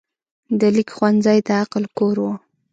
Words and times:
د 0.59 0.61
لیک 0.75 0.89
ښوونځی 0.97 1.39
د 1.47 1.49
عقل 1.61 1.83
کور 1.97 2.15
و. 2.21 2.25